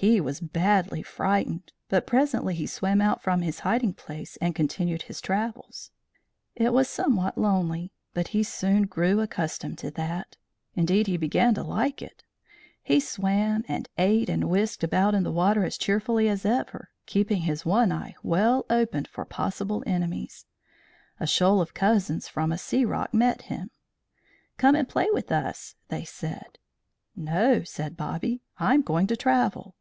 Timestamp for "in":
15.14-15.22